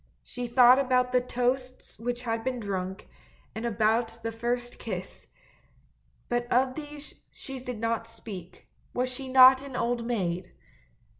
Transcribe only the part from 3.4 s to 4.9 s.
and about the first